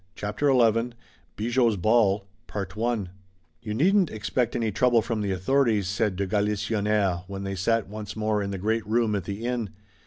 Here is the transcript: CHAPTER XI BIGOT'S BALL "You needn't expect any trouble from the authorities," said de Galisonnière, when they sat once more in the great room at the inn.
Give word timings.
CHAPTER 0.15 0.51
XI 0.51 0.93
BIGOT'S 1.35 1.75
BALL 1.75 2.25
"You 3.61 3.73
needn't 3.75 4.09
expect 4.09 4.55
any 4.55 4.71
trouble 4.71 5.03
from 5.03 5.21
the 5.21 5.31
authorities," 5.31 5.87
said 5.89 6.15
de 6.15 6.25
Galisonnière, 6.25 7.23
when 7.27 7.43
they 7.43 7.53
sat 7.55 7.87
once 7.87 8.15
more 8.15 8.41
in 8.41 8.49
the 8.49 8.57
great 8.57 8.87
room 8.87 9.13
at 9.13 9.25
the 9.25 9.45
inn. 9.45 9.69